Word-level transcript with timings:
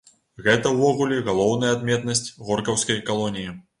Гэта 0.45 0.69
ўвогуле 0.77 1.19
галоўная 1.27 1.71
адметнасць 1.75 2.25
горкаўскай 2.49 3.03
калоніі. 3.11 3.53